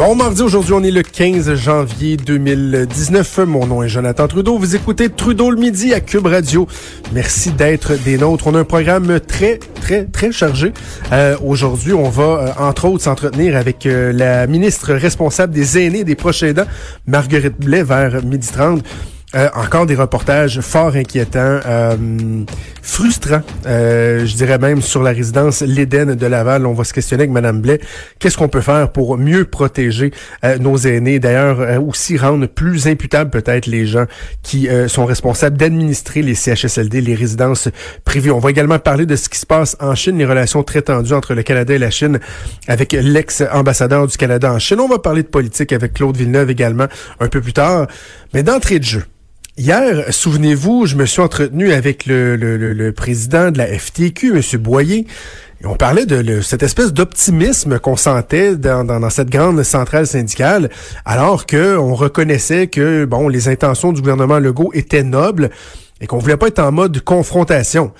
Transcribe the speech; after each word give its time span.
Bon 0.00 0.14
mardi, 0.14 0.40
aujourd'hui 0.40 0.72
on 0.72 0.82
est 0.82 0.90
le 0.90 1.02
15 1.02 1.52
janvier 1.56 2.16
2019. 2.16 3.40
Mon 3.40 3.66
nom 3.66 3.82
est 3.82 3.90
Jonathan 3.90 4.26
Trudeau. 4.28 4.56
Vous 4.56 4.74
écoutez 4.74 5.10
Trudeau 5.10 5.50
le 5.50 5.58
midi 5.58 5.92
à 5.92 6.00
Cube 6.00 6.24
Radio. 6.24 6.66
Merci 7.12 7.50
d'être 7.52 8.02
des 8.02 8.16
nôtres. 8.16 8.46
On 8.46 8.54
a 8.54 8.60
un 8.60 8.64
programme 8.64 9.20
très, 9.20 9.58
très, 9.58 10.06
très 10.06 10.32
chargé. 10.32 10.72
Euh, 11.12 11.36
aujourd'hui, 11.44 11.92
on 11.92 12.08
va 12.08 12.22
euh, 12.22 12.48
entre 12.58 12.86
autres 12.86 13.04
s'entretenir 13.04 13.58
avec 13.58 13.84
euh, 13.84 14.10
la 14.10 14.46
ministre 14.46 14.94
responsable 14.94 15.52
des 15.52 15.78
aînés 15.78 16.02
des 16.02 16.14
proches 16.14 16.44
aidants, 16.44 16.64
Marguerite 17.06 17.60
Blais, 17.60 17.82
vers 17.82 18.24
midi 18.24 18.48
30. 18.50 18.82
Euh, 19.36 19.48
encore 19.54 19.86
des 19.86 19.94
reportages 19.94 20.60
fort 20.60 20.96
inquiétants, 20.96 21.60
euh, 21.64 21.96
frustrants, 22.82 23.42
euh, 23.64 24.26
je 24.26 24.34
dirais 24.34 24.58
même 24.58 24.82
sur 24.82 25.04
la 25.04 25.12
résidence 25.12 25.62
L'Éden 25.62 26.16
de 26.16 26.26
Laval. 26.26 26.66
On 26.66 26.72
va 26.72 26.82
se 26.82 26.92
questionner 26.92 27.22
avec 27.22 27.30
Madame 27.30 27.60
Blais. 27.60 27.80
Qu'est-ce 28.18 28.36
qu'on 28.36 28.48
peut 28.48 28.60
faire 28.60 28.90
pour 28.90 29.18
mieux 29.18 29.44
protéger 29.44 30.10
nos 30.58 30.76
aînés? 30.76 31.20
D'ailleurs, 31.20 31.80
aussi 31.80 32.16
rendre 32.16 32.46
plus 32.46 32.88
imputables 32.88 33.30
peut-être 33.30 33.66
les 33.66 33.86
gens 33.86 34.06
qui 34.42 34.68
sont 34.88 35.04
responsables 35.04 35.56
d'administrer 35.56 36.22
les 36.22 36.34
CHSLD, 36.34 37.00
les 37.00 37.14
résidences 37.14 37.68
privées. 38.04 38.32
On 38.32 38.40
va 38.40 38.50
également 38.50 38.78
parler 38.78 39.06
de 39.06 39.14
ce 39.14 39.28
qui 39.28 39.38
se 39.38 39.46
passe 39.46 39.76
en 39.80 39.94
Chine, 39.94 40.18
les 40.18 40.26
relations 40.26 40.62
très 40.62 40.82
tendues 40.82 41.14
entre 41.14 41.34
le 41.34 41.42
Canada 41.42 41.74
et 41.74 41.78
la 41.78 41.90
Chine 41.90 42.18
avec 42.66 42.92
l'ex-ambassadeur 42.92 44.06
du 44.06 44.16
Canada 44.16 44.52
en 44.52 44.58
Chine. 44.58 44.80
On 44.80 44.88
va 44.88 44.98
parler 44.98 45.22
de 45.22 45.28
politique 45.28 45.72
avec 45.72 45.94
Claude 45.94 46.16
Villeneuve 46.16 46.50
également 46.50 46.86
un 47.20 47.28
peu 47.28 47.40
plus 47.40 47.52
tard. 47.52 47.86
Mais 48.34 48.42
d'entrée 48.42 48.78
de 48.78 48.84
jeu, 48.84 49.04
Hier, 49.60 50.06
souvenez-vous, 50.08 50.86
je 50.86 50.96
me 50.96 51.04
suis 51.04 51.20
entretenu 51.20 51.70
avec 51.74 52.06
le, 52.06 52.34
le, 52.34 52.92
président 52.92 53.50
de 53.50 53.58
la 53.58 53.66
FTQ, 53.66 54.34
M. 54.34 54.58
Boyer. 54.58 55.06
Et 55.62 55.66
on 55.66 55.74
parlait 55.76 56.06
de 56.06 56.40
cette 56.40 56.62
espèce 56.62 56.94
d'optimisme 56.94 57.78
qu'on 57.78 57.96
sentait 57.96 58.56
dans, 58.56 58.84
dans, 58.84 59.10
cette 59.10 59.28
grande 59.28 59.62
centrale 59.62 60.06
syndicale, 60.06 60.70
alors 61.04 61.44
que 61.44 61.76
on 61.76 61.94
reconnaissait 61.94 62.68
que 62.68 63.04
bon, 63.04 63.28
les 63.28 63.48
intentions 63.48 63.92
du 63.92 64.00
gouvernement 64.00 64.38
Legault 64.38 64.70
étaient 64.72 65.02
nobles 65.02 65.50
et 66.00 66.06
qu'on 66.06 66.16
voulait 66.16 66.38
pas 66.38 66.46
être 66.48 66.60
en 66.60 66.72
mode 66.72 66.98
confrontation. 67.02 67.92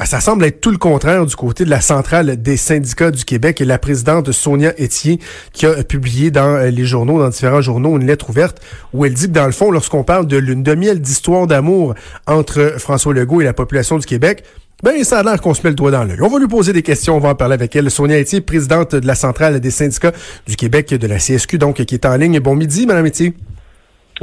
Ben, 0.00 0.06
ça 0.06 0.20
semble 0.20 0.46
être 0.46 0.62
tout 0.62 0.70
le 0.70 0.78
contraire 0.78 1.26
du 1.26 1.36
côté 1.36 1.66
de 1.66 1.68
la 1.68 1.82
centrale 1.82 2.40
des 2.40 2.56
syndicats 2.56 3.10
du 3.10 3.26
Québec 3.26 3.60
et 3.60 3.66
la 3.66 3.76
présidente 3.76 4.32
Sonia 4.32 4.72
Etier 4.80 5.18
qui 5.52 5.66
a 5.66 5.84
publié 5.84 6.30
dans 6.30 6.56
euh, 6.56 6.70
les 6.70 6.86
journaux, 6.86 7.18
dans 7.18 7.28
différents 7.28 7.60
journaux, 7.60 7.98
une 7.98 8.06
lettre 8.06 8.30
ouverte 8.30 8.62
où 8.94 9.04
elle 9.04 9.12
dit 9.12 9.26
que 9.26 9.32
dans 9.32 9.44
le 9.44 9.52
fond, 9.52 9.70
lorsqu'on 9.70 10.02
parle 10.02 10.26
de 10.26 10.38
lune 10.38 10.62
de 10.62 10.74
miel 10.74 11.02
d'histoire 11.02 11.46
d'amour 11.46 11.94
entre 12.26 12.76
François 12.78 13.12
Legault 13.12 13.42
et 13.42 13.44
la 13.44 13.52
population 13.52 13.98
du 13.98 14.06
Québec, 14.06 14.42
ben, 14.82 15.04
ça 15.04 15.18
a 15.18 15.22
l'air 15.22 15.38
qu'on 15.38 15.52
se 15.52 15.60
met 15.64 15.68
le 15.68 15.76
doigt 15.76 15.90
dans 15.90 16.04
l'œil. 16.04 16.22
On 16.22 16.28
va 16.28 16.38
lui 16.38 16.48
poser 16.48 16.72
des 16.72 16.82
questions, 16.82 17.16
on 17.16 17.20
va 17.20 17.28
en 17.28 17.34
parler 17.34 17.52
avec 17.52 17.76
elle. 17.76 17.90
Sonia 17.90 18.18
Etier, 18.18 18.40
présidente 18.40 18.94
de 18.94 19.06
la 19.06 19.14
centrale 19.14 19.60
des 19.60 19.70
syndicats 19.70 20.12
du 20.46 20.56
Québec, 20.56 20.94
de 20.94 21.06
la 21.06 21.18
CSQ, 21.18 21.58
donc, 21.58 21.84
qui 21.84 21.94
est 21.94 22.06
en 22.06 22.16
ligne. 22.16 22.40
Bon 22.40 22.54
midi, 22.54 22.86
Madame 22.86 23.04
Etier. 23.04 23.34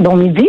Bon 0.00 0.16
midi. 0.16 0.44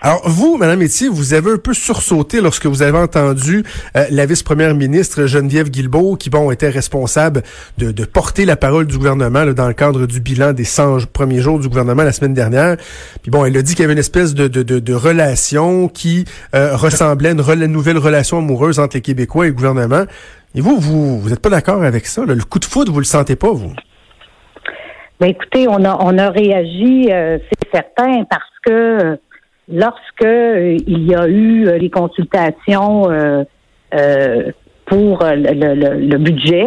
Alors, 0.00 0.28
vous, 0.28 0.56
Madame 0.56 0.82
Etier, 0.82 1.08
vous 1.08 1.34
avez 1.34 1.52
un 1.52 1.58
peu 1.58 1.74
sursauté 1.74 2.40
lorsque 2.40 2.66
vous 2.66 2.82
avez 2.82 2.98
entendu 2.98 3.64
euh, 3.96 4.04
la 4.10 4.26
vice-première 4.26 4.74
ministre 4.74 5.26
Geneviève 5.26 5.70
Guilbeault, 5.70 6.16
qui, 6.16 6.30
bon, 6.30 6.50
était 6.50 6.68
responsable 6.68 7.42
de, 7.78 7.90
de 7.90 8.04
porter 8.04 8.44
la 8.44 8.56
parole 8.56 8.86
du 8.86 8.96
gouvernement 8.96 9.44
dans 9.46 9.68
le 9.68 9.74
cadre 9.74 10.06
du 10.06 10.20
bilan 10.20 10.52
des 10.52 10.64
100 10.64 11.06
premiers 11.12 11.40
jours 11.40 11.58
du 11.58 11.68
gouvernement 11.68 12.02
la 12.02 12.12
semaine 12.12 12.34
dernière. 12.34 12.76
Puis 13.22 13.30
bon, 13.30 13.44
elle 13.44 13.56
a 13.56 13.62
dit 13.62 13.74
qu'il 13.74 13.82
y 13.82 13.84
avait 13.84 13.92
une 13.92 13.98
espèce 13.98 14.34
de, 14.34 14.48
de, 14.48 14.62
de, 14.62 14.94
relation 14.94 15.88
qui 15.88 16.24
euh, 16.54 16.76
ressemblait 16.76 17.30
à 17.30 17.32
une, 17.32 17.66
nouvelle 17.66 17.98
relation 17.98 18.38
amoureuse 18.38 18.78
entre 18.78 18.96
les 18.96 19.02
Québécois 19.02 19.46
et 19.46 19.48
le 19.48 19.54
gouvernement. 19.54 20.04
Et 20.54 20.60
vous, 20.60 20.78
vous 20.78 21.20
vous 21.20 21.30
n'êtes 21.30 21.40
pas 21.40 21.50
d'accord 21.50 21.82
avec 21.82 22.06
ça? 22.06 22.24
Le 22.24 22.36
coup 22.36 22.58
de 22.58 22.64
foudre, 22.64 22.92
vous 22.92 23.00
le 23.00 23.04
sentez 23.04 23.36
pas, 23.36 23.52
vous? 23.52 23.72
Ben 25.20 25.30
écoutez, 25.30 25.66
on 25.68 25.84
a 25.84 25.96
on 26.00 26.16
a 26.16 26.30
réagi, 26.30 27.08
euh, 27.10 27.38
c'est 27.48 27.70
certain, 27.72 28.24
parce 28.30 28.44
que 28.64 29.18
lorsque 29.70 30.24
euh, 30.24 30.76
il 30.86 31.06
y 31.06 31.14
a 31.14 31.26
eu 31.28 31.66
euh, 31.66 31.78
les 31.78 31.90
consultations 31.90 33.10
euh, 33.10 33.44
pour 34.86 35.18
le, 35.22 36.16
budget, 36.16 36.66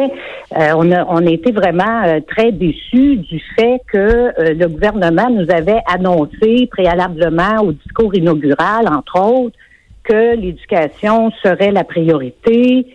on, 0.55 0.91
a, 0.91 1.31
été 1.31 1.51
vraiment 1.51 2.21
très 2.27 2.51
déçus 2.51 3.17
du 3.17 3.41
fait 3.55 3.81
que 3.91 4.31
le 4.37 4.67
gouvernement 4.67 5.27
nous 5.31 5.47
avait 5.49 5.81
annoncé 5.87 6.67
préalablement 6.69 7.63
au 7.63 7.71
discours 7.71 8.13
inaugural, 8.15 8.87
entre 8.87 9.19
autres, 9.19 9.57
que 10.03 10.35
l'éducation 10.35 11.31
serait 11.43 11.71
la 11.71 11.83
priorité. 11.83 12.85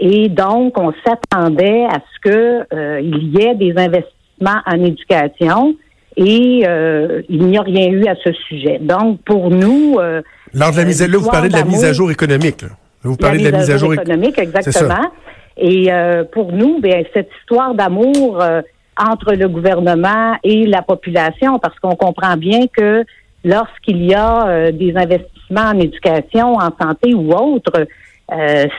Et 0.00 0.28
donc, 0.28 0.76
on 0.76 0.92
s'attendait 1.06 1.84
à 1.84 2.00
ce 2.00 2.28
que 2.28 3.00
il 3.00 3.38
y 3.38 3.44
ait 3.44 3.54
des 3.54 3.74
investissements 3.76 4.62
en 4.66 4.84
éducation 4.84 5.76
et 6.16 6.64
euh, 6.66 7.22
il 7.28 7.46
n'y 7.46 7.56
a 7.56 7.62
rien 7.62 7.88
eu 7.88 8.06
à 8.06 8.14
ce 8.22 8.32
sujet. 8.32 8.78
Donc, 8.80 9.20
pour 9.22 9.50
nous... 9.50 9.96
Euh, 9.98 10.22
Lors 10.52 10.72
de 10.72 10.76
la 10.76 10.84
mise 10.84 11.02
à 11.02 11.08
jour, 11.08 11.22
vous 11.22 11.30
parlez 11.30 11.48
de 11.48 11.54
la 11.54 11.64
mise 11.64 11.84
à 11.84 11.92
jour 11.92 12.10
économique. 12.10 12.64
Vous 13.02 13.16
parlez 13.16 13.38
de 13.38 13.50
la 13.50 13.58
mise 13.58 13.70
à 13.70 13.78
jour 13.78 13.94
économique, 13.94 14.38
exactement. 14.38 15.10
Et 15.56 15.92
euh, 15.92 16.24
pour 16.24 16.52
nous, 16.52 16.80
bien, 16.80 17.02
cette 17.14 17.30
histoire 17.40 17.74
d'amour 17.74 18.42
euh, 18.42 18.60
entre 18.98 19.34
le 19.34 19.48
gouvernement 19.48 20.36
et 20.44 20.66
la 20.66 20.82
population, 20.82 21.58
parce 21.58 21.78
qu'on 21.78 21.96
comprend 21.96 22.36
bien 22.36 22.66
que 22.66 23.04
lorsqu'il 23.44 24.04
y 24.04 24.14
a 24.14 24.70
des 24.70 24.94
investissements 24.94 25.70
en 25.74 25.80
éducation, 25.80 26.54
en 26.54 26.70
santé 26.80 27.14
ou 27.14 27.32
autre, 27.32 27.86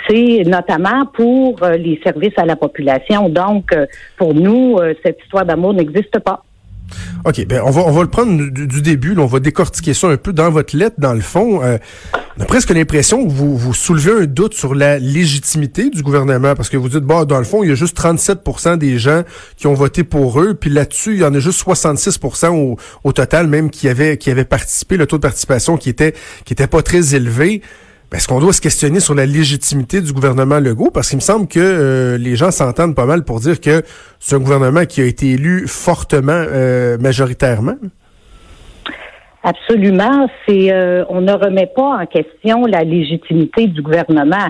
c'est 0.07 0.43
notamment 0.45 1.05
pour 1.13 1.59
les 1.77 1.99
services 2.03 2.37
à 2.37 2.45
la 2.45 2.55
population. 2.55 3.27
Donc, 3.27 3.75
pour 4.17 4.33
nous, 4.33 4.77
cette 5.03 5.19
histoire 5.21 5.45
d'amour 5.45 5.73
n'existe 5.73 6.17
pas. 6.19 6.43
OK, 7.25 7.45
ben 7.47 7.61
on 7.65 7.71
va 7.71 7.81
on 7.81 7.91
va 7.91 8.01
le 8.01 8.09
prendre 8.09 8.49
du, 8.49 8.81
début, 8.81 9.15
on 9.17 9.25
va 9.25 9.39
décortiquer 9.39 9.93
ça 9.93 10.07
un 10.07 10.17
peu 10.17 10.33
dans 10.33 10.49
votre 10.49 10.75
lettre 10.75 10.95
dans 10.99 11.13
le 11.13 11.21
fond. 11.21 11.63
Euh, 11.63 11.77
on 12.37 12.41
a 12.41 12.45
presque 12.45 12.71
l'impression 12.71 13.25
que 13.25 13.31
vous 13.31 13.57
vous 13.57 13.73
soulevez 13.73 14.23
un 14.23 14.25
doute 14.25 14.53
sur 14.53 14.75
la 14.75 14.99
légitimité 14.99 15.89
du 15.89 16.01
gouvernement 16.01 16.55
parce 16.55 16.69
que 16.69 16.77
vous 16.77 16.89
dites 16.89 17.03
bon 17.03 17.25
dans 17.25 17.37
le 17.37 17.43
fond, 17.43 17.63
il 17.63 17.69
y 17.69 17.71
a 17.71 17.75
juste 17.75 17.97
37% 17.97 18.77
des 18.77 18.97
gens 18.97 19.23
qui 19.57 19.67
ont 19.67 19.73
voté 19.73 20.03
pour 20.03 20.41
eux, 20.41 20.53
puis 20.53 20.69
là-dessus, 20.69 21.13
il 21.13 21.19
y 21.19 21.25
en 21.25 21.33
a 21.33 21.39
juste 21.39 21.59
66 21.59 22.19
au, 22.49 22.77
au 23.03 23.11
total 23.11 23.47
même 23.47 23.69
qui 23.69 23.87
avaient 23.87 24.17
qui 24.17 24.31
avaient 24.31 24.45
participé, 24.45 24.97
le 24.97 25.07
taux 25.07 25.17
de 25.17 25.21
participation 25.21 25.77
qui 25.77 25.89
était 25.89 26.13
qui 26.45 26.53
était 26.53 26.67
pas 26.67 26.81
très 26.81 27.15
élevé. 27.15 27.61
Ben, 28.13 28.17
est-ce 28.17 28.27
qu'on 28.27 28.39
doit 28.39 28.53
se 28.53 28.61
questionner 28.61 28.99
sur 28.99 29.15
la 29.15 29.25
légitimité 29.25 29.99
du 29.99 30.13
gouvernement 30.13 30.59
Legault? 30.59 30.91
Parce 30.91 31.09
qu'il 31.09 31.17
me 31.17 31.21
semble 31.21 31.47
que 31.47 31.59
euh, 31.59 32.15
les 32.19 32.35
gens 32.35 32.51
s'entendent 32.51 32.93
pas 32.93 33.07
mal 33.07 33.23
pour 33.23 33.39
dire 33.39 33.59
que 33.59 33.81
c'est 34.19 34.35
un 34.35 34.39
gouvernement 34.39 34.85
qui 34.85 35.01
a 35.01 35.05
été 35.05 35.31
élu 35.31 35.67
fortement, 35.67 36.31
euh, 36.31 36.99
majoritairement. 36.99 37.73
Absolument. 39.41 40.29
C'est, 40.47 40.71
euh, 40.71 41.03
on 41.09 41.21
ne 41.21 41.33
remet 41.33 41.65
pas 41.65 42.01
en 42.01 42.05
question 42.05 42.67
la 42.67 42.83
légitimité 42.83 43.65
du 43.65 43.81
gouvernement. 43.81 44.47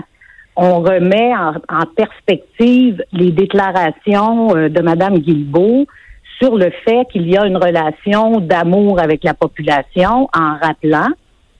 On 0.56 0.80
remet 0.80 1.32
en, 1.34 1.86
perspective 1.96 3.02
les 3.14 3.30
déclarations 3.30 4.48
de 4.48 4.82
Mme 4.82 5.20
Guilbeault 5.20 5.86
sur 6.38 6.58
le 6.58 6.70
fait 6.84 7.06
qu'il 7.10 7.26
y 7.30 7.38
a 7.38 7.46
une 7.46 7.56
relation 7.56 8.40
d'amour 8.40 9.00
avec 9.00 9.24
la 9.24 9.32
population 9.32 10.28
en 10.36 10.58
rappelant 10.60 11.08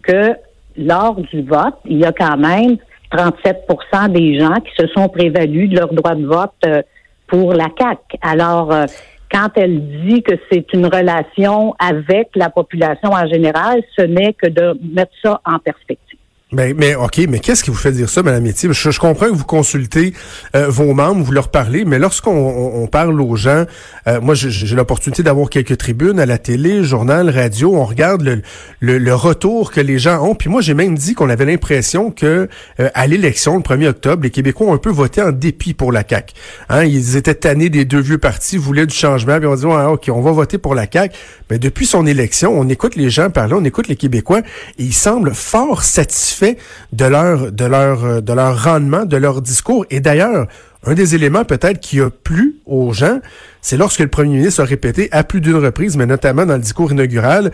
que 0.02 0.34
lors 0.76 1.14
du 1.14 1.42
vote, 1.42 1.76
il 1.84 1.98
y 1.98 2.04
a 2.04 2.12
quand 2.12 2.36
même 2.36 2.76
37% 3.12 4.12
des 4.12 4.38
gens 4.38 4.54
qui 4.60 4.72
se 4.78 4.86
sont 4.88 5.08
prévalus 5.08 5.68
de 5.68 5.76
leur 5.76 5.92
droit 5.92 6.14
de 6.14 6.26
vote 6.26 6.52
euh, 6.66 6.82
pour 7.26 7.52
la 7.52 7.68
CAC. 7.68 7.98
Alors, 8.22 8.72
euh, 8.72 8.86
quand 9.30 9.48
elle 9.56 10.06
dit 10.06 10.22
que 10.22 10.34
c'est 10.50 10.72
une 10.72 10.86
relation 10.86 11.74
avec 11.78 12.30
la 12.34 12.50
population 12.50 13.10
en 13.10 13.26
général, 13.26 13.82
ce 13.96 14.02
n'est 14.02 14.32
que 14.32 14.48
de 14.48 14.78
mettre 14.82 15.12
ça 15.22 15.40
en 15.44 15.58
perspective. 15.58 16.13
Mais, 16.54 16.72
ben, 16.72 16.76
mais 16.78 16.94
OK, 16.94 17.20
mais 17.28 17.40
qu'est-ce 17.40 17.64
qui 17.64 17.70
vous 17.70 17.76
fait 17.76 17.90
dire 17.90 18.08
ça, 18.08 18.22
Mme 18.22 18.42
Métier? 18.42 18.68
Je, 18.72 18.90
je 18.90 19.00
comprends 19.00 19.26
que 19.26 19.34
vous 19.34 19.44
consultez 19.44 20.14
euh, 20.54 20.68
vos 20.68 20.94
membres, 20.94 21.22
vous 21.24 21.32
leur 21.32 21.48
parlez, 21.48 21.84
mais 21.84 21.98
lorsqu'on 21.98 22.30
on, 22.32 22.86
parle 22.86 23.20
aux 23.20 23.34
gens, 23.34 23.64
euh, 24.06 24.20
moi 24.20 24.34
j'ai 24.34 24.76
l'opportunité 24.76 25.22
d'avoir 25.22 25.50
quelques 25.50 25.76
tribunes 25.76 26.20
à 26.20 26.26
la 26.26 26.38
télé, 26.38 26.84
journal, 26.84 27.28
radio, 27.28 27.74
on 27.74 27.84
regarde 27.84 28.22
le, 28.22 28.98
le, 28.98 29.14
retour 29.14 29.72
que 29.72 29.80
les 29.80 29.98
gens 29.98 30.22
ont. 30.22 30.34
Puis 30.34 30.48
moi 30.48 30.60
j'ai 30.60 30.74
même 30.74 30.96
dit 30.96 31.14
qu'on 31.14 31.28
avait 31.28 31.44
l'impression 31.44 32.10
que 32.10 32.48
euh, 32.78 32.88
à 32.94 33.06
l'élection, 33.06 33.56
le 33.56 33.62
1er 33.62 33.88
octobre, 33.88 34.22
les 34.22 34.30
Québécois 34.30 34.68
ont 34.68 34.74
un 34.74 34.78
peu 34.78 34.90
voté 34.90 35.22
en 35.22 35.32
dépit 35.32 35.74
pour 35.74 35.90
la 35.90 36.04
CAQ. 36.08 36.34
Hein, 36.68 36.84
ils 36.84 37.16
étaient 37.16 37.34
tannés 37.34 37.68
des 37.68 37.84
deux 37.84 38.00
vieux 38.00 38.18
partis, 38.18 38.58
voulaient 38.58 38.86
du 38.86 38.94
changement, 38.94 39.38
puis 39.38 39.46
on 39.46 39.54
dit 39.56 39.66
ah, 39.68 39.90
OK, 39.90 40.08
on 40.08 40.20
va 40.20 40.30
voter 40.30 40.58
pour 40.58 40.74
la 40.76 40.86
CAQ. 40.90 41.16
Mais 41.50 41.58
depuis 41.58 41.86
son 41.86 42.06
élection, 42.06 42.56
on 42.56 42.68
écoute 42.68 42.94
les 42.94 43.10
gens 43.10 43.30
parler, 43.30 43.54
on 43.54 43.64
écoute 43.64 43.88
les 43.88 43.96
Québécois, 43.96 44.40
et 44.78 44.84
ils 44.84 44.94
semblent 44.94 45.34
fort 45.34 45.82
satisfaits 45.82 46.43
de 46.92 47.04
leur, 47.04 47.52
de 47.52 47.64
leur, 47.64 48.04
euh, 48.04 48.20
de 48.20 48.32
leur 48.32 48.64
rendement, 48.64 49.04
de 49.04 49.16
leur 49.16 49.40
discours. 49.40 49.84
Et 49.90 50.00
d'ailleurs, 50.00 50.46
un 50.86 50.94
des 50.94 51.14
éléments 51.14 51.44
peut-être 51.44 51.80
qui 51.80 52.00
a 52.00 52.10
plu 52.10 52.56
aux 52.66 52.92
gens, 52.92 53.20
c'est 53.60 53.76
lorsque 53.76 54.00
le 54.00 54.08
premier 54.08 54.36
ministre 54.36 54.62
a 54.62 54.64
répété 54.64 55.08
à 55.12 55.24
plus 55.24 55.40
d'une 55.40 55.56
reprise, 55.56 55.96
mais 55.96 56.06
notamment 56.06 56.46
dans 56.46 56.54
le 56.54 56.60
discours 56.60 56.92
inaugural, 56.92 57.50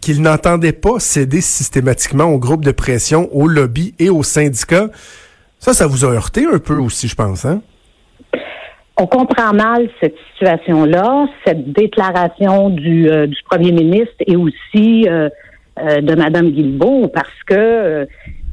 qu'il 0.00 0.20
n'entendait 0.20 0.72
pas 0.72 0.98
céder 0.98 1.40
systématiquement 1.40 2.24
aux 2.24 2.38
groupes 2.38 2.64
de 2.64 2.72
pression, 2.72 3.28
aux 3.32 3.46
lobbies 3.46 3.94
et 3.98 4.10
aux 4.10 4.24
syndicats. 4.24 4.88
Ça, 5.60 5.72
ça 5.74 5.86
vous 5.86 6.04
a 6.04 6.08
heurté 6.08 6.44
un 6.52 6.58
peu 6.58 6.76
aussi, 6.76 7.06
je 7.06 7.14
pense, 7.14 7.44
hein? 7.44 7.62
On 8.98 9.06
comprend 9.06 9.54
mal 9.54 9.88
cette 10.00 10.16
situation-là, 10.32 11.26
cette 11.46 11.72
déclaration 11.72 12.68
du, 12.68 13.08
euh, 13.08 13.26
du 13.26 13.36
premier 13.48 13.72
ministre 13.72 14.14
et 14.26 14.36
aussi 14.36 15.08
euh, 15.08 15.30
de 15.78 16.14
Mme 16.14 16.50
Guilbeault 16.50 17.08
parce 17.08 17.42
que, 17.46 17.54
euh, 17.54 18.06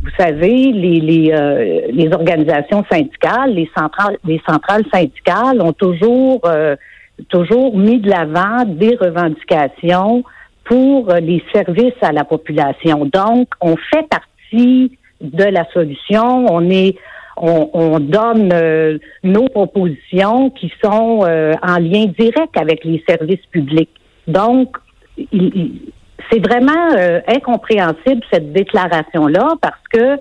vous 0.04 0.12
savez, 0.18 0.72
les, 0.72 1.00
les, 1.02 1.32
euh, 1.34 1.82
les, 1.92 2.12
organisations 2.14 2.86
syndicales, 2.90 3.54
les 3.54 3.70
centrales, 3.78 4.18
les 4.26 4.42
centrales 4.48 4.86
syndicales 4.94 5.62
ont 5.62 5.74
toujours, 5.74 6.42
toujours 7.28 7.78
mis 7.78 8.00
de 8.00 8.10
l'avant 8.10 8.64
des 8.66 8.96
revendications 8.96 10.24
pour 10.64 11.12
les 11.16 11.44
services 11.54 12.02
à 12.02 12.14
la 12.14 12.24
population. 12.24 13.06
Donc, 13.12 13.50
on 13.60 13.76
fait 13.76 14.08
partie 14.08 14.98
de 15.20 15.44
la 15.44 15.66
solution. 15.74 16.46
On 16.50 16.70
est 16.70 16.96
on, 17.36 17.70
on 17.74 18.00
donne 18.00 19.00
nos 19.24 19.50
propositions 19.50 20.50
qui 20.52 20.72
sont 20.82 21.22
en 21.22 21.80
lien 21.80 22.06
direct 22.18 22.56
avec 22.56 22.86
les 22.86 23.04
services 23.08 23.46
publics. 23.52 23.90
Donc, 24.28 24.78
il, 25.34 25.82
c'est 26.32 26.40
vraiment 26.40 26.94
euh, 26.96 27.22
incompréhensible 27.28 28.22
cette 28.32 28.54
déclaration-là 28.54 29.56
parce 29.62 29.88
que 29.92 30.18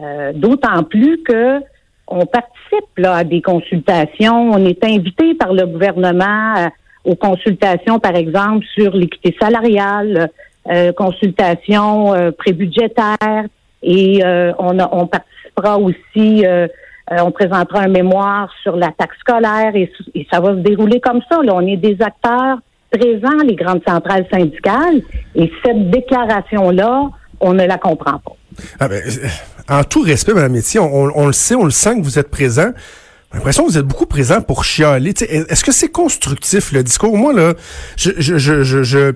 euh, 0.00 0.32
d'autant 0.34 0.84
plus 0.84 1.22
que 1.22 1.60
on 2.06 2.24
participe 2.24 2.88
là, 2.96 3.16
à 3.16 3.24
des 3.24 3.42
consultations, 3.42 4.50
on 4.50 4.64
est 4.64 4.82
invité 4.82 5.34
par 5.34 5.52
le 5.52 5.66
gouvernement 5.66 6.54
euh, 6.56 6.68
aux 7.04 7.16
consultations, 7.16 7.98
par 7.98 8.16
exemple, 8.16 8.64
sur 8.74 8.94
l'équité 8.94 9.34
salariale, 9.40 10.30
consultations 10.96 12.12
prébudgétaires, 12.36 13.46
et 13.82 14.20
on, 14.58 14.78
on 14.78 15.06
participera 15.06 15.78
aussi, 15.78 16.44
on 17.10 17.30
présentera 17.30 17.80
un 17.80 17.88
mémoire 17.88 18.52
sur 18.62 18.76
la 18.76 18.88
taxe 18.88 19.16
scolaire 19.20 19.74
et, 19.74 19.90
et, 20.14 20.26
ça 20.30 20.40
va 20.40 20.50
se 20.50 20.58
dérouler 20.58 21.00
comme 21.00 21.22
ça. 21.30 21.40
Là. 21.42 21.54
On 21.54 21.66
est 21.66 21.78
des 21.78 21.96
acteurs 22.02 22.58
présents, 22.90 23.42
les 23.44 23.56
grandes 23.56 23.82
centrales 23.86 24.26
syndicales, 24.32 25.02
et 25.34 25.50
cette 25.64 25.90
déclaration-là, 25.90 27.10
on 27.40 27.54
ne 27.54 27.64
la 27.64 27.78
comprend 27.78 28.18
pas. 28.18 28.36
Ah 28.80 28.88
ben, 28.88 29.02
euh, 29.06 29.28
en 29.68 29.84
tout 29.84 30.02
respect, 30.02 30.34
Mme 30.34 30.52
Métier, 30.52 30.80
on, 30.80 31.26
le 31.26 31.32
sait, 31.32 31.54
on 31.54 31.64
le 31.64 31.70
sent 31.70 31.96
que 31.98 32.02
vous 32.02 32.18
êtes 32.18 32.30
présent. 32.30 32.70
J'ai 33.30 33.38
l'impression 33.38 33.66
que 33.66 33.70
vous 33.70 33.78
êtes 33.78 33.84
beaucoup 33.84 34.06
présent 34.06 34.40
pour 34.40 34.64
chialer. 34.64 35.10
Est-ce 35.10 35.62
que 35.62 35.72
c'est 35.72 35.90
constructif, 35.90 36.72
le 36.72 36.82
discours? 36.82 37.16
Moi, 37.16 37.34
là, 37.34 37.52
je, 37.96 38.12
je, 38.16 38.38
je, 38.38 38.62
je, 38.62 38.82
je 38.82 39.12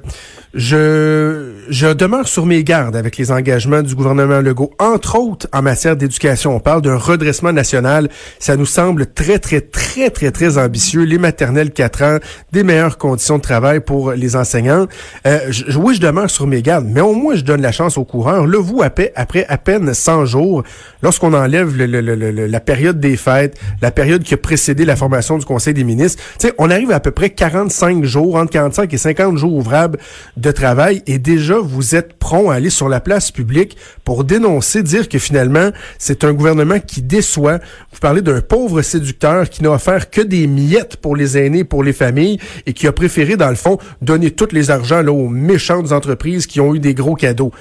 demeure 1.71 2.29
sur 2.29 2.47
mes 2.47 2.65
gardes 2.65 2.97
avec 2.97 3.17
les 3.17 3.31
engagements 3.31 3.83
du 3.83 3.95
gouvernement 3.95 4.41
Legault, 4.41 4.73
entre 4.79 5.19
autres 5.19 5.47
en 5.53 5.63
matière 5.63 5.97
d'éducation. 5.97 6.55
On 6.55 6.61
parle 6.61 6.83
d'un 6.83 6.97
redressement 6.97 7.53
national. 7.53 8.09
Ça 8.39 8.57
nous 8.57 8.67
semble 8.67 9.07
très, 9.07 9.39
très, 9.39 9.61
très, 9.61 10.11
très, 10.11 10.31
très 10.31 10.59
ambitieux. 10.59 11.03
Les 11.03 11.19
maternelles 11.19 11.71
4 11.71 12.03
ans, 12.03 12.19
des 12.53 12.63
meilleures 12.65 12.99
conditions 12.99 13.39
de 13.39 13.43
travail 13.43 13.81
pour 13.81 14.13
les 14.13 14.37
enseignants. 14.37 14.87
Euh, 15.27 15.39
je, 15.51 15.77
oui, 15.79 15.95
je 15.95 16.01
demeure 16.01 16.31
sur 16.31 16.47
mes 16.47 16.63
gardes, 16.63 16.87
mais 16.89 17.01
au 17.01 17.15
moins 17.15 17.37
je 17.37 17.43
donne 17.43 17.63
la 17.63 17.73
chance 17.73 17.97
aux 17.99 18.05
coureurs. 18.05 18.47
Le 18.47 18.59
vous, 18.59 18.83
après, 18.83 19.13
après 19.15 19.47
à 19.49 19.59
peine 19.59 19.95
100 19.95 20.27
jours, 20.27 20.63
lorsqu'on 21.03 21.33
enlève 21.35 21.77
le, 21.77 21.87
le, 21.87 22.01
le, 22.01 22.47
la 22.47 22.61
période 22.61 22.99
des 23.01 23.17
fêtes, 23.17 23.59
la 23.81 23.91
période 23.91 24.23
qui 24.23 24.35
a 24.35 24.37
précédé 24.37 24.85
la 24.85 24.97
formation 24.97 25.39
du 25.39 25.45
Conseil 25.45 25.75
des 25.75 25.85
ministres, 25.85 26.23
on 26.59 26.71
arrive 26.71 26.91
à, 26.91 26.97
à 26.97 27.01
peu 27.01 27.11
près 27.11 27.31
45 27.31 28.05
jours, 28.05 28.37
entre 28.37 28.51
45 28.53 28.93
et 28.93 28.99
50 28.99 29.37
jours 29.37 29.55
ouvrables 29.55 29.99
de 30.37 30.51
travail 30.51 31.03
et 31.07 31.19
vous 31.61 31.95
êtes 31.95 32.15
prompt 32.15 32.51
à 32.51 32.55
aller 32.55 32.71
sur 32.71 32.89
la 32.89 33.01
place 33.01 33.31
publique 33.31 33.77
pour 34.05 34.25
dénoncer, 34.25 34.83
dire 34.83 35.09
que 35.09 35.19
finalement 35.19 35.71
c'est 35.99 36.25
un 36.25 36.33
gouvernement 36.33 36.81
qui 36.81 37.03
déçoit. 37.03 37.59
Vous 37.93 38.01
parlez 38.01 38.23
d'un 38.23 38.41
pauvre 38.41 38.83
séducteur 38.83 39.49
qui 39.49 39.63
n'a 39.63 39.71
offert 39.71 40.11
que 40.11 40.21
des 40.21 40.47
miettes 40.47 40.97
pour 40.97 41.17
les 41.17 41.39
aînés, 41.39 41.65
pour 41.65 41.83
les 41.83 41.93
familles 41.93 42.39
et 42.67 42.73
qui 42.73 42.87
a 42.87 42.93
préféré 42.93 43.37
dans 43.37 43.51
le 43.51 43.57
fond 43.57 43.79
donner 44.01 44.31
tous 44.31 44.53
les 44.53 44.71
argents 44.71 45.03
là, 45.03 45.13
aux 45.13 45.29
méchantes 45.29 45.93
entreprises 45.93 46.47
qui 46.47 46.61
ont 46.61 46.75
eu 46.75 46.81
des 46.81 46.95
gros 46.95 47.15
cadeaux. 47.15 47.53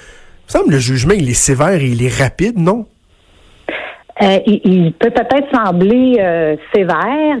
Il 0.54 0.66
me 0.66 0.72
le 0.72 0.78
jugement 0.78 1.14
il 1.14 1.30
est 1.30 1.34
sévère 1.34 1.80
et 1.80 1.86
il 1.86 2.02
est 2.02 2.22
rapide, 2.22 2.58
non? 2.58 2.86
Euh, 4.20 4.38
il, 4.46 4.92
peut 4.92 5.10
peut-être 5.10 5.48
sembler 5.52 6.16
euh, 6.20 6.56
sévère, 6.74 7.38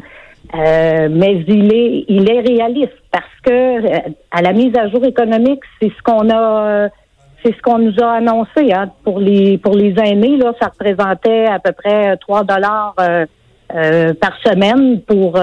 euh, 0.54 1.08
mais 1.10 1.44
il 1.48 1.72
est, 1.72 2.04
il 2.08 2.30
est 2.30 2.40
réaliste 2.40 2.92
parce 3.10 3.24
que 3.42 3.50
euh, 3.50 3.98
à 4.30 4.42
la 4.42 4.52
mise 4.52 4.76
à 4.76 4.88
jour 4.88 5.04
économique, 5.04 5.62
c'est 5.80 5.88
ce 5.88 6.02
qu'on 6.02 6.28
a, 6.30 6.88
c'est 7.42 7.54
ce 7.56 7.62
qu'on 7.62 7.78
nous 7.78 7.94
a 8.02 8.16
annoncé 8.16 8.72
hein, 8.72 8.90
pour 9.02 9.18
les 9.18 9.56
pour 9.58 9.74
les 9.74 9.94
aînés 9.98 10.36
là, 10.36 10.52
ça 10.60 10.68
représentait 10.68 11.46
à 11.46 11.58
peu 11.58 11.72
près 11.72 12.16
3 12.18 12.44
dollars 12.44 12.94
euh, 13.00 14.14
par 14.14 14.36
semaine 14.44 15.00
pour 15.00 15.40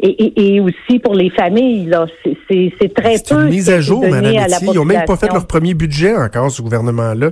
et, 0.00 0.54
et, 0.54 0.60
aussi 0.60 1.00
pour 1.00 1.14
les 1.14 1.30
familles 1.30 1.86
là, 1.86 2.06
c'est 2.24 2.94
très 2.94 3.16
peu. 3.28 3.42
Une 3.42 3.48
mise 3.48 3.68
à 3.68 3.80
jour, 3.80 4.00
Madame 4.08 4.32
Ils 4.62 4.72
n'ont 4.74 4.84
même 4.84 5.04
pas 5.06 5.16
fait 5.16 5.32
leur 5.32 5.46
premier 5.46 5.74
budget 5.74 6.14
encore, 6.14 6.52
ce 6.52 6.62
gouvernement-là. 6.62 7.30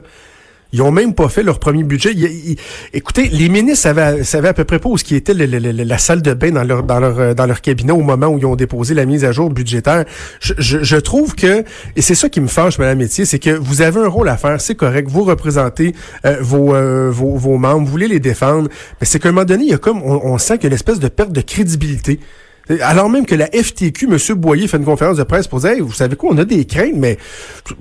Ils 0.76 0.82
ont 0.82 0.90
même 0.90 1.14
pas 1.14 1.30
fait 1.30 1.42
leur 1.42 1.58
premier 1.58 1.84
budget. 1.84 2.12
écoutez, 2.92 3.30
les 3.32 3.48
ministres 3.48 3.84
savaient, 3.84 4.24
savaient, 4.24 4.48
à 4.48 4.52
peu 4.52 4.64
près 4.64 4.78
pas 4.78 4.90
où 4.90 4.98
ce 4.98 5.04
qui 5.04 5.14
était 5.14 5.32
la 5.32 5.96
salle 5.96 6.20
de 6.20 6.34
bain 6.34 6.54
euh, 6.54 7.32
dans 7.34 7.46
leur 7.46 7.60
cabinet 7.62 7.92
au 7.92 8.02
moment 8.02 8.26
où 8.26 8.36
ils 8.36 8.44
ont 8.44 8.56
déposé 8.56 8.92
la 8.92 9.06
mise 9.06 9.24
à 9.24 9.32
jour 9.32 9.48
budgétaire. 9.48 10.04
Je, 10.40 10.96
trouve 10.96 11.34
que 11.34 11.64
et 11.96 12.02
c'est 12.02 12.14
ça 12.14 12.28
qui 12.28 12.42
me 12.42 12.46
fâche, 12.46 12.78
Madame 12.78 12.98
Métier, 12.98 13.24
c'est 13.24 13.38
que 13.38 13.48
vous 13.48 13.80
avez 13.80 14.00
un 14.00 14.08
rôle 14.08 14.28
à 14.28 14.36
faire, 14.36 14.60
c'est 14.60 14.74
correct. 14.74 15.08
Vous 15.08 15.24
représentez 15.24 15.94
euh, 16.26 16.36
vos, 16.42 16.74
euh, 16.74 17.10
vos, 17.10 17.56
membres, 17.56 17.86
vous 17.86 17.90
voulez 17.90 18.08
les 18.08 18.20
défendre, 18.20 18.68
mais 19.00 19.06
c'est 19.06 19.18
qu'à 19.18 19.30
un 19.30 19.32
moment 19.32 19.46
donné, 19.46 19.64
il 19.64 19.70
y 19.70 19.74
a 19.74 19.78
comme 19.78 20.02
on, 20.02 20.36
sent 20.36 20.58
qu'il 20.58 20.64
y 20.64 20.66
une 20.66 20.74
espèce 20.74 21.00
de 21.00 21.08
perte 21.08 21.32
de 21.32 21.40
crédibilité. 21.40 22.20
Alors 22.80 23.08
même 23.08 23.26
que 23.26 23.34
la 23.34 23.46
FTQ, 23.46 24.08
M. 24.10 24.34
Boyer, 24.36 24.66
fait 24.66 24.76
une 24.76 24.84
conférence 24.84 25.18
de 25.18 25.22
presse 25.22 25.46
pour 25.46 25.60
dire 25.60 25.76
vous 25.80 25.92
savez 25.92 26.16
quoi, 26.16 26.30
on 26.32 26.38
a 26.38 26.44
des 26.44 26.64
craintes, 26.64 26.94
mais 26.96 27.16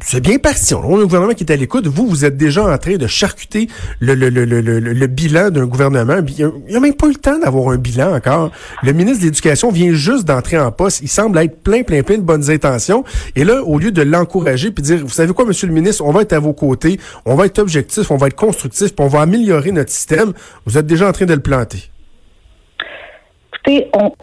c'est 0.04 0.22
bien 0.22 0.38
parti. 0.38 0.74
On 0.76 0.98
a 0.98 1.02
un 1.02 1.04
gouvernement 1.04 1.34
qui 1.34 1.44
est 1.44 1.52
à 1.52 1.56
l'écoute. 1.56 1.88
Vous, 1.88 2.08
vous 2.08 2.24
êtes 2.24 2.38
déjà 2.38 2.66
en 2.66 2.78
train 2.78 2.96
de 2.96 3.08
charcuter 3.08 3.68
le, 4.00 4.14
le, 4.14 4.30
le, 4.30 4.46
le, 4.46 4.62
le 4.80 5.08
bilan 5.08 5.50
d'un 5.50 5.66
gouvernement. 5.66 6.18
Il 6.28 6.52
n'y 6.70 6.76
a, 6.76 6.80
même 6.80 6.94
pas 6.94 7.08
eu 7.08 7.14
le 7.14 7.16
temps 7.16 7.40
d'avoir 7.40 7.70
un 7.70 7.78
bilan 7.78 8.16
encore. 8.16 8.52
Le 8.84 8.94
ministre 8.94 9.22
de 9.22 9.26
l'Éducation 9.26 9.72
vient 9.72 9.94
juste 9.94 10.26
d'entrer 10.26 10.60
en 10.60 10.72
poste. 10.72 11.02
Il 11.02 11.10
semble 11.10 11.40
être 11.40 11.62
plein, 11.64 11.84
plein, 11.84 12.04
plein 12.04 12.18
de 12.18 12.24
bonnes 12.24 12.52
intentions. 12.52 13.04
Et 13.36 13.44
là, 13.44 13.64
au 13.64 13.80
lieu 13.80 13.92
de 13.92 14.02
l'encourager 14.04 14.72
puis 14.72 14.84
dire, 14.84 15.00
vous 15.02 15.10
savez 15.10 15.34
quoi, 15.34 15.46
Monsieur 15.46 15.68
le 15.68 15.74
ministre, 15.74 16.04
on 16.06 16.12
va 16.12 16.22
être 16.22 16.34
à 16.34 16.40
vos 16.40 16.54
côtés, 16.54 17.00
on 17.26 17.36
va 17.36 17.46
être 17.46 17.60
objectif, 17.60 18.12
on 18.12 18.18
va 18.18 18.28
être 18.28 18.36
constructif, 18.36 18.96
puis 18.96 19.06
on 19.06 19.08
va 19.08 19.22
améliorer 19.22 19.72
notre 19.72 19.92
système, 19.92 20.34
vous 20.66 20.78
êtes 20.78 20.88
déjà 20.88 21.08
en 21.08 21.12
train 21.12 21.26
de 21.26 21.34
le 21.34 21.40
planter 21.40 21.90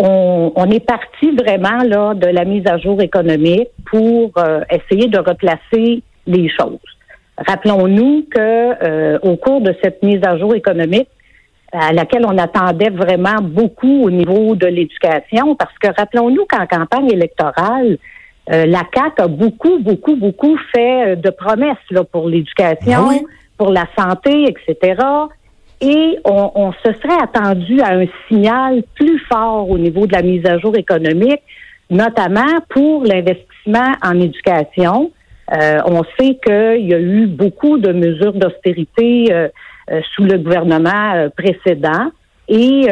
on, 0.00 0.70
est 0.70 0.87
parti 0.87 1.30
vraiment 1.37 1.82
là 1.84 2.14
de 2.14 2.26
la 2.26 2.44
mise 2.44 2.66
à 2.66 2.78
jour 2.78 3.00
économique 3.00 3.68
pour 3.90 4.32
euh, 4.38 4.61
essayer 4.70 5.08
de 5.08 5.18
replacer 5.18 6.02
les 6.26 6.49
choses. 6.49 6.78
Rappelons-nous 7.38 8.26
que 8.30 8.38
euh, 8.38 9.18
au 9.22 9.37
cours 9.37 9.61
de 9.61 9.75
cette 9.82 10.02
mise 10.02 10.20
à 10.25 10.38
jour 10.38 10.54
économique, 10.54 11.08
à 11.72 11.92
laquelle 11.92 12.26
on 12.26 12.37
attendait 12.37 12.90
vraiment 12.90 13.40
beaucoup 13.40 14.04
au 14.04 14.11
niveau 14.11 14.54
de 14.54 14.66
l'éducation, 14.66 15.56
parce 15.56 15.76
que 15.78 15.88
rappelons-nous 15.96 16.44
qu'en 16.44 16.66
campagne 16.66 17.11
électorale, 17.11 17.96
euh, 18.52 18.66
la 18.66 18.82
CAC 18.92 19.20
a 19.20 19.28
beaucoup, 19.28 19.78
beaucoup, 19.78 20.16
beaucoup 20.16 20.56
fait 20.75 21.16
de 21.16 21.30
promesses 21.30 21.76
là, 21.90 22.04
pour 22.04 22.28
l'éducation, 22.28 23.08
ah 23.11 23.18
pour 23.56 23.70
la 23.70 23.87
santé, 23.96 24.44
etc 24.44 24.96
et 25.83 26.19
on, 26.25 26.73
se 26.85 26.93
serait 27.03 27.21
attendu 27.21 27.81
à 27.81 27.97
un 27.97 28.07
signal 28.29 28.85
plus 28.95 29.19
fort 29.31 29.69
au 29.69 29.77
niveau 29.77 30.07
de 30.07 30.12
la 30.12 30.23
mise 30.23 30.47
à 30.47 30.57
jour 30.59 30.77
économique, 30.77 31.43
notamment 31.91 32.61
pour 32.69 33.03
l'investissement 33.05 33.93
en 34.01 34.21
éducation. 34.21 35.11
Euh, 35.53 35.79
on 35.85 36.05
sait 36.17 36.39
qu'il 36.47 36.87
y 36.87 36.95
a 36.95 37.01
eu 37.01 37.27
beaucoup 37.27 37.79
de 37.79 37.93
mesures 37.93 38.33
d'austérité 38.33 39.27
euh, 39.33 39.49
euh, 39.91 40.01
sous 40.15 40.23
le 40.23 40.39
gouvernement 40.39 41.29
précédent. 41.37 42.12
Et 42.49 42.87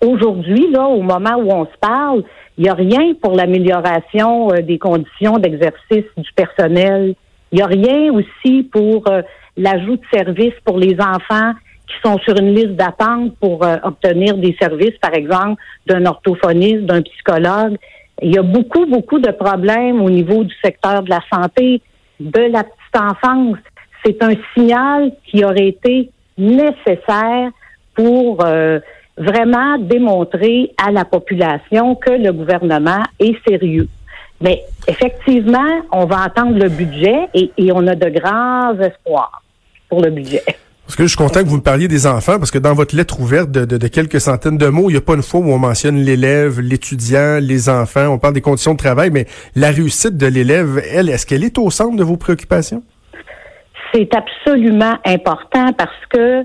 aujourd'hui, 0.00 0.70
là, 0.70 0.86
au 0.86 1.02
moment 1.02 1.36
où 1.36 1.50
on 1.50 1.66
se 1.66 1.78
parle, 1.80 2.22
il 2.56 2.64
n'y 2.64 2.70
a 2.70 2.74
rien 2.74 3.12
pour 3.20 3.34
l'amélioration 3.34 4.48
des 4.62 4.78
conditions 4.78 5.38
d'exercice 5.38 6.06
du 6.16 6.32
personnel. 6.34 7.14
Il 7.52 7.56
n'y 7.56 7.62
a 7.62 7.66
rien 7.66 8.12
aussi 8.12 8.62
pour 8.62 9.04
l'ajout 9.58 9.96
de 9.96 10.02
services 10.12 10.54
pour 10.64 10.78
les 10.78 10.96
enfants 11.00 11.52
qui 11.86 11.94
sont 12.02 12.18
sur 12.18 12.36
une 12.38 12.54
liste 12.54 12.76
d'attente 12.76 13.36
pour 13.40 13.66
obtenir 13.82 14.36
des 14.36 14.56
services, 14.60 14.96
par 15.00 15.14
exemple, 15.14 15.60
d'un 15.86 16.04
orthophoniste, 16.06 16.84
d'un 16.84 17.02
psychologue. 17.02 17.76
Il 18.22 18.34
y 18.34 18.38
a 18.38 18.42
beaucoup, 18.42 18.86
beaucoup 18.86 19.18
de 19.18 19.30
problèmes 19.30 20.00
au 20.00 20.10
niveau 20.10 20.44
du 20.44 20.54
secteur 20.62 21.02
de 21.02 21.10
la 21.10 21.20
santé, 21.32 21.80
de 22.20 22.40
la 22.40 22.64
petite 22.64 22.96
enfance. 22.96 23.58
C'est 24.04 24.22
un 24.22 24.34
signal 24.54 25.12
qui 25.26 25.44
aurait 25.44 25.68
été 25.68 26.10
nécessaire 26.36 27.50
pour 27.94 28.44
euh, 28.44 28.80
vraiment 29.16 29.78
démontrer 29.78 30.72
à 30.84 30.92
la 30.92 31.04
population 31.04 31.94
que 31.96 32.10
le 32.10 32.32
gouvernement 32.32 33.02
est 33.18 33.36
sérieux. 33.48 33.88
Mais 34.40 34.62
effectivement, 34.86 35.82
on 35.90 36.04
va 36.04 36.26
entendre 36.26 36.58
le 36.58 36.68
budget 36.68 37.28
et, 37.34 37.50
et 37.56 37.72
on 37.72 37.86
a 37.88 37.96
de 37.96 38.08
grands 38.08 38.78
espoirs 38.78 39.42
pour 39.88 40.02
le 40.02 40.10
budget. 40.10 40.42
Parce 40.88 40.96
que 40.96 41.02
je 41.02 41.08
suis 41.08 41.18
content 41.18 41.42
que 41.42 41.48
vous 41.48 41.58
me 41.58 41.62
parliez 41.62 41.86
des 41.86 42.06
enfants, 42.06 42.38
parce 42.38 42.50
que 42.50 42.56
dans 42.56 42.72
votre 42.72 42.96
lettre 42.96 43.20
ouverte 43.20 43.50
de, 43.50 43.66
de, 43.66 43.88
quelques 43.88 44.22
centaines 44.22 44.56
de 44.56 44.68
mots, 44.68 44.88
il 44.88 44.94
n'y 44.94 44.98
a 44.98 45.02
pas 45.02 45.16
une 45.16 45.22
fois 45.22 45.40
où 45.40 45.52
on 45.52 45.58
mentionne 45.58 45.96
l'élève, 45.96 46.60
l'étudiant, 46.60 47.38
les 47.42 47.68
enfants, 47.68 48.08
on 48.08 48.18
parle 48.18 48.32
des 48.32 48.40
conditions 48.40 48.72
de 48.72 48.78
travail, 48.78 49.10
mais 49.10 49.26
la 49.54 49.70
réussite 49.70 50.16
de 50.16 50.26
l'élève, 50.26 50.82
elle, 50.90 51.10
est-ce 51.10 51.26
qu'elle 51.26 51.44
est 51.44 51.58
au 51.58 51.70
centre 51.70 51.94
de 51.94 52.02
vos 52.02 52.16
préoccupations? 52.16 52.82
C'est 53.92 54.08
absolument 54.14 54.94
important 55.04 55.74
parce 55.76 56.06
que 56.08 56.44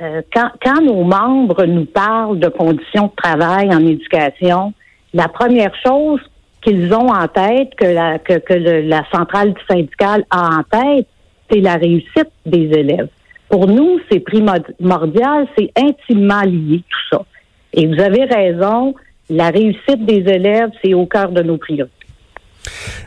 euh, 0.00 0.22
quand, 0.34 0.50
quand 0.64 0.82
nos 0.82 1.04
membres 1.04 1.64
nous 1.64 1.86
parlent 1.86 2.40
de 2.40 2.48
conditions 2.48 3.06
de 3.06 3.22
travail 3.22 3.68
en 3.72 3.86
éducation, 3.86 4.72
la 5.14 5.28
première 5.28 5.72
chose 5.84 6.20
qu'ils 6.60 6.92
ont 6.92 7.12
en 7.12 7.28
tête, 7.28 7.70
que 7.76 7.86
la, 7.86 8.18
que, 8.18 8.38
que 8.38 8.54
la 8.54 9.04
centrale 9.12 9.54
syndicale 9.70 10.24
a 10.30 10.58
en 10.58 10.62
tête, 10.64 11.06
c'est 11.50 11.60
la 11.60 11.76
réussite 11.76 12.30
des 12.44 12.70
élèves. 12.72 13.08
Pour 13.48 13.66
nous, 13.66 14.00
c'est 14.10 14.20
primordial, 14.20 15.46
c'est 15.56 15.70
intimement 15.76 16.42
lié 16.42 16.82
tout 16.88 17.16
ça. 17.16 17.24
Et 17.72 17.86
vous 17.86 18.00
avez 18.00 18.24
raison, 18.24 18.94
la 19.30 19.50
réussite 19.50 20.04
des 20.04 20.24
élèves, 20.28 20.70
c'est 20.82 20.94
au 20.94 21.06
cœur 21.06 21.30
de 21.30 21.42
nos 21.42 21.56
priorités. 21.56 21.92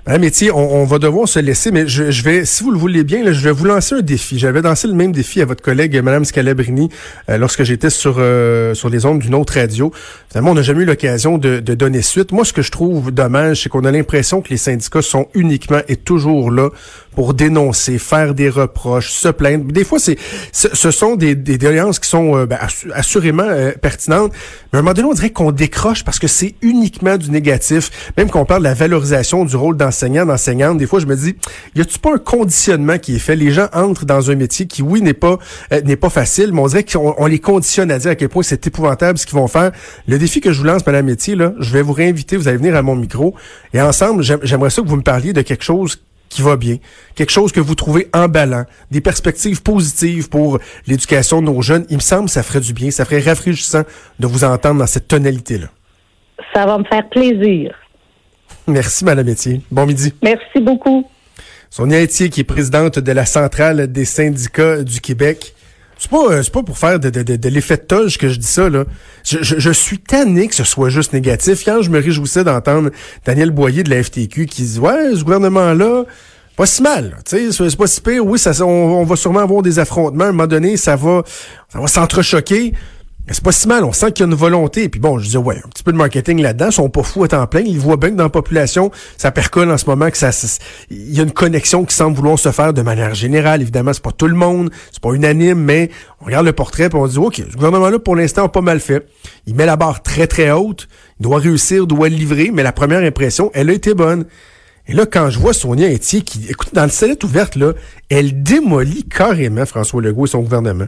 Madame 0.06 0.22
Métier, 0.22 0.52
on, 0.52 0.86
va 0.86 1.00
devoir 1.00 1.28
se 1.28 1.40
laisser, 1.40 1.72
mais 1.72 1.88
je, 1.88 2.24
vais, 2.24 2.46
si 2.46 2.64
vous 2.64 2.72
le 2.72 2.78
voulez 2.78 3.04
bien, 3.04 3.32
je 3.32 3.44
vais 3.44 3.52
vous 3.52 3.66
lancer 3.66 3.96
un 3.96 4.02
défi. 4.02 4.40
J'avais 4.40 4.62
lancé 4.62 4.88
le 4.88 4.94
même 4.94 5.12
défi 5.12 5.42
à 5.42 5.46
votre 5.46 5.62
collègue, 5.62 6.02
Madame 6.02 6.26
Scalabrini, 6.26 6.90
euh, 7.30 7.38
lorsque 7.38 7.64
j'étais 7.64 7.90
sur 7.90 8.16
euh, 8.18 8.74
sur 8.74 8.90
les 8.90 9.06
ondes 9.06 9.20
d'une 9.20 9.36
autre 9.36 9.54
radio. 9.54 9.92
Finalement, 10.30 10.52
on 10.52 10.56
n'a 10.56 10.62
jamais 10.62 10.84
eu 10.84 10.86
l'occasion 10.86 11.38
de, 11.38 11.60
de, 11.60 11.74
donner 11.74 12.02
suite. 12.02 12.32
Moi, 12.32 12.46
ce 12.46 12.54
que 12.54 12.62
je 12.62 12.72
trouve 12.72 13.12
dommage, 13.12 13.64
c'est 13.64 13.70
qu'on 13.70 13.86
a 13.86 13.92
l'impression 13.92 14.42
que 14.42 14.50
les 14.50 14.58
syndicats 14.58 15.02
sont 15.02 15.28
uniquement 15.34 15.82
et 15.88 15.96
toujours 15.96 16.52
là 16.52 16.70
pour 17.20 17.34
dénoncer, 17.34 17.98
faire 17.98 18.34
des 18.34 18.48
reproches, 18.48 19.12
se 19.12 19.28
plaindre. 19.28 19.66
Des 19.74 19.84
fois, 19.84 20.00
c'est 20.00 20.18
ce, 20.54 20.90
sont 20.90 21.18
des, 21.18 21.36
des 21.36 21.58
qui 21.58 22.10
sont 22.10 22.38
euh, 22.38 22.46
ben, 22.46 22.58
assurément 22.94 23.46
pertinentes, 23.82 24.32
mais 24.72 24.78
à 24.78 24.80
un 24.80 24.84
moment 24.84 24.94
donné, 24.94 25.10
on 25.10 25.14
dirait 25.14 25.32
qu'on 25.32 25.52
décroche 25.52 26.06
parce 26.06 26.18
que 26.18 26.30
c'est 26.30 26.56
uniquement 26.62 27.18
du 27.18 27.30
négatif. 27.30 28.14
Même 28.16 28.30
qu'on 28.30 28.46
parle 28.46 28.62
de 28.62 28.70
la 28.70 28.74
valorisation 28.74 29.44
du 29.44 29.58
rôle 29.58 29.76
d'enseignant, 29.76 30.26
d'enseignante, 30.26 30.78
des 30.78 30.88
fois, 30.88 31.02
je 31.02 31.08
me 31.08 31.16
dis, 31.18 31.36
y 31.76 31.82
a-tu 31.82 32.00
pas 32.00 32.14
un 32.14 32.20
conditionnement 32.20 32.98
qui 32.98 33.18
est 33.18 33.20
fait? 33.20 33.36
Les 33.36 33.52
gens 33.52 33.68
entrent 33.74 34.06
dans 34.06 34.32
un 34.32 34.36
métier 34.36 34.66
qui, 34.66 34.82
oui, 34.82 35.02
n'est 35.02 35.14
pas 35.14 35.40
euh, 35.74 35.82
n'est 35.82 35.98
pas 35.98 36.10
facile, 36.10 36.54
mais 36.54 36.62
on 36.62 36.68
dirait 36.68 36.86
qu'on 36.86 37.26
les 37.26 37.40
conditionne 37.40 37.92
à 37.92 38.00
dire 38.00 38.12
à 38.12 38.16
quel 38.16 38.30
point 38.30 38.44
c'est 38.44 38.66
épouvantable 38.66 39.20
ce 39.20 39.26
qu'ils 39.26 39.38
vont 39.38 39.50
faire. 39.50 39.74
Le 40.08 40.18
défi 40.18 40.40
que 40.40 40.54
je 40.54 40.60
vous 40.60 40.68
lance, 40.68 40.86
Madame 40.86 41.08
Métier, 41.08 41.36
là, 41.36 41.52
je 41.60 41.74
vais 41.74 41.82
vous 41.82 41.92
réinviter, 41.92 42.38
vous 42.38 42.48
allez 42.48 42.56
venir 42.56 42.78
à 42.78 42.82
mon 42.82 42.96
micro, 42.96 43.36
et 43.74 43.82
ensemble, 43.82 44.24
j'aimerais 44.24 44.70
ça 44.70 44.82
que 44.82 44.88
vous 44.88 44.96
me 44.96 45.02
parliez 45.02 45.34
de 45.34 45.42
quelque 45.42 45.66
chose 45.66 46.00
qui 46.30 46.42
va 46.42 46.56
bien, 46.56 46.78
quelque 47.16 47.32
chose 47.32 47.52
que 47.52 47.60
vous 47.60 47.76
trouvez 47.76 48.08
emballant, 48.14 48.66
des 48.92 49.02
perspectives 49.02 49.62
positives 49.62 50.30
pour 50.30 50.60
l'éducation 50.88 51.42
de 51.42 51.48
nos 51.48 51.62
jeunes. 51.62 51.86
Il 51.90 51.96
me 51.98 52.02
semble 52.02 52.26
que 52.26 52.32
ça 52.32 52.44
ferait 52.44 52.62
du 52.62 52.74
bien, 52.74 52.92
ça 52.92 53.06
ferait 53.06 53.22
rafraîchissant 53.22 53.84
de 54.20 54.28
vous 54.28 54.44
entendre 54.44 54.80
dans 54.80 54.88
cette 54.88 55.08
tonalité-là. 55.08 55.68
Ça 56.54 56.66
va 56.66 56.78
me 56.78 56.84
faire 56.86 57.08
plaisir. 57.10 57.76
Merci, 58.68 59.04
Madame 59.04 59.28
Etier. 59.28 59.62
Bon 59.72 59.86
midi. 59.86 60.14
Merci 60.22 60.60
beaucoup. 60.62 61.06
Sonia 61.70 62.02
Etier, 62.02 62.30
qui 62.30 62.42
est 62.42 62.46
présidente 62.46 63.00
de 63.00 63.12
la 63.12 63.26
Centrale 63.26 63.92
des 63.92 64.06
syndicats 64.06 64.84
du 64.84 65.02
Québec. 65.02 65.54
C'est 66.00 66.10
pas, 66.10 66.32
euh, 66.32 66.44
pas 66.52 66.64
pour 66.64 66.78
faire 66.78 66.98
de, 66.98 67.10
de, 67.10 67.36
de, 67.36 67.50
l'effet 67.50 67.76
de 67.76 67.82
toge 67.82 68.18
que 68.18 68.30
je 68.30 68.40
dis 68.40 68.48
ça, 68.48 68.70
là. 68.70 68.86
Je, 69.26 69.38
je, 69.42 69.70
suis 69.70 70.00
tanné 70.00 70.48
que 70.48 70.56
ce 70.56 70.64
soit 70.64 70.90
juste 70.90 71.12
négatif. 71.12 71.66
Quand 71.66 71.82
je 71.82 71.90
me 71.90 72.00
réjouissais 72.00 72.46
d'entendre 72.46 72.90
Daniel 73.26 73.52
Boyer 73.52 73.84
de 73.84 73.90
la 73.90 74.02
FTQ 74.02 74.46
qui 74.46 74.64
dit 74.64 74.80
Ouais, 74.80 75.14
ce 75.14 75.24
gouvernement-là, 75.26 76.06
pas 76.56 76.66
si 76.66 76.82
mal. 76.82 77.18
Tu 77.26 77.52
sais, 77.52 77.70
c'est 77.70 77.78
pas 77.78 77.88
si 77.88 78.00
pire. 78.00 78.26
Oui, 78.26 78.40
ça, 78.40 78.54
on, 78.66 79.02
on, 79.02 79.04
va 79.04 79.18
sûrement 79.18 79.42
avoir 79.42 79.62
des 79.62 79.78
affrontements. 79.78 80.24
À 80.24 80.28
un 80.28 80.32
moment 80.32 80.48
donné, 80.48 80.78
ça 80.78 80.96
va, 80.96 81.24
ça 81.68 81.80
va 81.80 81.88
s'entrechoquer 81.88 82.74
c'est 83.32 83.44
pas 83.44 83.52
si 83.52 83.68
mal, 83.68 83.84
on 83.84 83.94
sent 83.94 84.12
qu'il 84.12 84.26
y 84.26 84.30
a 84.30 84.32
une 84.32 84.38
volonté. 84.38 84.90
Puis 84.90 85.00
bon, 85.00 85.20
je 85.20 85.26
disais, 85.26 85.38
ouais, 85.38 85.58
un 85.58 85.70
petit 85.70 85.84
peu 85.84 85.92
de 85.92 85.98
marketing 85.98 86.42
là-dedans, 86.42 86.68
ils 86.68 86.74
sont 86.74 86.90
pas 86.90 87.04
fous 87.04 87.24
à 87.24 87.28
temps 87.28 87.46
plein. 87.48 87.62
Ils 87.62 87.80
voient 87.80 87.98
bien 87.98 88.10
que 88.10 88.16
dans 88.16 88.24
la 88.24 88.30
population, 88.30 88.92
ça 89.18 89.32
percole 89.32 89.70
en 89.72 89.78
ce 89.78 89.86
moment, 89.86 90.10
que 90.10 90.18
ça, 90.18 90.32
il 90.90 91.14
y 91.14 91.20
a 91.20 91.24
une 91.24 91.32
connexion 91.32 91.86
qui 91.86 91.96
semble 91.96 92.16
vouloir 92.16 92.40
se 92.40 92.52
faire 92.52 92.74
de 92.74 92.82
manière 92.82 93.14
générale. 93.14 93.62
Évidemment, 93.62 93.94
c'est 93.94 94.04
pas 94.04 94.12
tout 94.12 94.28
le 94.28 94.36
monde, 94.36 94.72
c'est 94.92 95.02
pas 95.02 95.14
unanime, 95.14 95.60
mais 95.60 95.90
on 96.22 96.26
regarde 96.26 96.46
le 96.46 96.54
portrait 96.54 96.86
et 96.86 96.96
on 96.96 97.08
dit, 97.08 97.18
OK, 97.18 97.36
ce 97.36 97.56
gouvernement-là, 97.56 98.00
pour 98.00 98.16
l'instant, 98.16 98.46
a 98.46 98.50
pas 98.50 98.62
mal 98.62 98.80
fait. 98.80 99.08
Il 99.46 99.56
met 99.56 99.66
la 99.66 99.76
barre 99.76 100.02
très, 100.02 100.28
très 100.28 100.52
haute. 100.52 100.88
Il 101.20 101.24
doit 101.24 101.40
réussir, 101.40 101.86
doit 101.86 102.10
livrer, 102.10 102.52
mais 102.54 102.64
la 102.64 102.72
première 102.72 103.04
impression, 103.04 103.52
elle 103.54 103.70
a 103.70 103.74
été 103.74 103.94
bonne. 103.94 104.26
Et 104.88 104.94
là, 104.94 105.06
quand 105.06 105.30
je 105.30 105.38
vois 105.38 105.54
Sonia 105.54 105.88
Etier 105.88 106.22
qui, 106.22 106.48
écoute, 106.50 106.74
dans 106.74 106.84
le 106.84 106.90
sellette 106.90 107.24
ouverte, 107.24 107.56
là, 107.56 107.74
elle 108.10 108.42
démolit 108.42 109.04
carrément 109.04 109.68
François 109.68 110.02
Legault 110.02 110.26
et 110.26 110.30
son 110.30 110.40
gouvernement. 110.40 110.88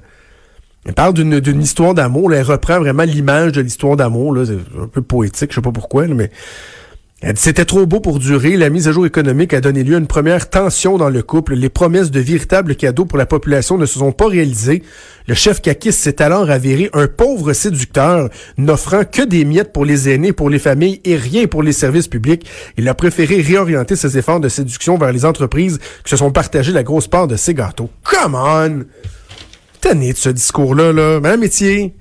Elle 0.86 0.94
parle 0.94 1.14
d'une 1.14 1.62
histoire 1.62 1.94
d'amour. 1.94 2.34
Elle 2.34 2.44
reprend 2.44 2.80
vraiment 2.80 3.04
l'image 3.04 3.52
de 3.52 3.62
l'histoire 3.62 3.96
d'amour. 3.96 4.38
C'est 4.46 4.82
un 4.82 4.88
peu 4.88 5.02
poétique, 5.02 5.52
je 5.52 5.56
sais 5.56 5.62
pas 5.62 5.72
pourquoi, 5.72 6.08
mais 6.08 6.32
elle 7.24 7.34
dit 7.34 7.42
c'était 7.42 7.66
trop 7.66 7.86
beau 7.86 8.00
pour 8.00 8.18
durer. 8.18 8.58
La 8.58 8.72
mise 8.72 8.88
à 8.88 8.92
jour 8.92 9.06
économique 9.06 9.54
a 9.54 9.62
donné 9.62 9.84
lieu 9.84 9.94
à 9.94 10.00
une 10.00 10.08
première 10.08 10.50
tension 10.50 10.98
dans 10.98 11.10
le 11.10 11.22
couple. 11.22 11.54
Les 11.54 11.70
promesses 11.70 12.10
de 12.10 12.20
véritables 12.20 12.76
cadeaux 12.76 13.06
pour 13.06 13.20
la 13.20 13.28
population 13.28 13.78
ne 13.78 13.86
se 13.86 14.00
sont 14.00 14.12
pas 14.12 14.28
réalisées. 14.28 14.82
Le 15.28 15.36
chef 15.36 15.62
Kakis 15.62 15.92
s'est 15.92 16.20
alors 16.20 16.50
avéré 16.50 16.90
un 16.94 17.06
pauvre 17.06 17.54
séducteur, 17.54 18.30
n'offrant 18.58 19.04
que 19.04 19.22
des 19.22 19.46
miettes 19.46 19.72
pour 19.72 19.86
les 19.86 20.10
aînés, 20.10 20.34
pour 20.34 20.50
les 20.50 20.58
familles 20.58 21.00
et 21.06 21.16
rien 21.16 21.46
pour 21.46 21.62
les 21.62 21.74
services 21.74 22.08
publics. 22.08 22.50
Il 22.76 22.90
a 22.90 22.96
préféré 22.96 23.40
réorienter 23.40 23.96
ses 23.96 24.18
efforts 24.18 24.40
de 24.40 24.50
séduction 24.50 24.98
vers 24.98 25.12
les 25.12 25.24
entreprises 25.24 25.78
qui 26.04 26.10
se 26.10 26.18
sont 26.18 26.32
partagées 26.32 26.72
la 26.74 26.82
grosse 26.82 27.08
part 27.08 27.28
de 27.28 27.36
ses 27.36 27.54
gâteaux. 27.54 27.92
Come 28.04 28.34
on! 28.34 28.86
Tanné 29.82 30.14
de 30.14 30.18
ce 30.18 30.30
discours-là, 30.30 30.94
là. 30.94 31.20
Madame 31.20 31.42
Métier, 31.42 31.96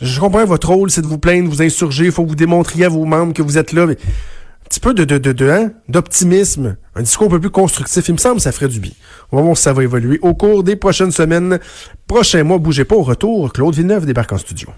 je 0.00 0.20
comprends 0.20 0.44
votre 0.44 0.68
rôle, 0.68 0.90
c'est 0.90 1.02
de 1.02 1.06
vous 1.06 1.18
plaindre, 1.18 1.48
vous 1.48 1.62
insurger, 1.62 2.06
il 2.06 2.12
faut 2.12 2.24
que 2.24 2.28
vous 2.28 2.34
démontriez 2.34 2.84
à 2.84 2.88
vos 2.88 3.04
membres 3.04 3.32
que 3.32 3.42
vous 3.42 3.56
êtes 3.56 3.72
là. 3.72 3.84
Un 3.84 3.94
petit 4.68 4.80
peu 4.80 4.94
de, 4.94 5.04
de, 5.04 5.18
de, 5.18 5.50
hein, 5.50 5.70
d'optimisme, 5.88 6.76
un 6.94 7.02
discours 7.02 7.28
un 7.28 7.30
peu 7.30 7.40
plus 7.40 7.50
constructif, 7.50 8.08
il 8.08 8.12
me 8.12 8.18
semble 8.18 8.40
ça 8.40 8.52
ferait 8.52 8.68
du 8.68 8.80
bien. 8.80 8.92
On 9.30 9.36
va 9.36 9.42
voir 9.42 9.56
si 9.56 9.62
ça 9.62 9.72
va 9.72 9.82
évoluer 9.82 10.18
au 10.22 10.34
cours 10.34 10.64
des 10.64 10.76
prochaines 10.76 11.12
semaines, 11.12 11.58
prochains 12.06 12.42
mois. 12.42 12.58
Bougez 12.58 12.84
pas 12.84 12.96
au 12.96 13.02
retour. 13.02 13.52
Claude 13.52 13.74
Villeneuve 13.74 14.06
débarque 14.06 14.32
en 14.32 14.38
studio. 14.38 14.68